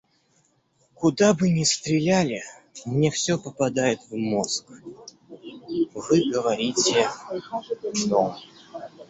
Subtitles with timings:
[0.95, 2.41] Куда бы ни стреляли,
[2.85, 4.65] мне все попадает в мозг,—
[5.93, 7.07] вы говорите—
[8.07, 8.35] дом.